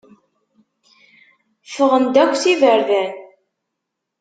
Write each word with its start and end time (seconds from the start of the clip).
Ffɣen-d 1.67 2.15
akk 2.23 2.33
s 2.41 2.43
iberdan. 2.53 3.13